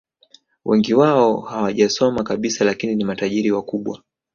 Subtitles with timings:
[0.65, 4.01] Wengi wao hawajasoma kabisa lakini ni matajiri wakubwa